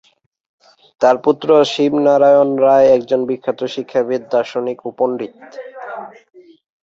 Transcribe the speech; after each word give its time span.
তার 1.01 1.15
পুত্র 1.25 1.47
শিবনারায়ণ 1.71 2.49
রায় 2.65 2.87
একজন 2.97 3.19
বিখ্যাত 3.29 3.59
শিক্ষাবিদ, 3.73 4.21
দার্শনিক 4.33 4.79
ও 4.85 4.89
পণ্ডিত। 4.97 5.33